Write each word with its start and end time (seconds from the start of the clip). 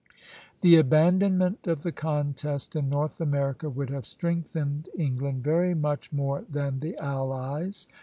The 0.61 0.77
abandonment 0.77 1.67
of 1.67 1.83
the 1.83 1.91
contest 1.91 2.75
in 2.75 2.89
North 2.89 3.21
America 3.21 3.69
would 3.69 3.91
have 3.91 4.07
strengthened 4.07 4.89
England 4.97 5.43
very 5.43 5.75
much 5.75 6.11
more 6.11 6.43
than 6.49 6.79
the 6.79 6.97
allies. 6.97 7.85